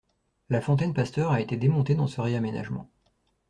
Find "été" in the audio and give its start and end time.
1.41-1.57